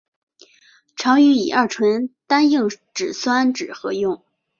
[0.95, 4.23] 常与乙二醇单硬脂酸酯合用。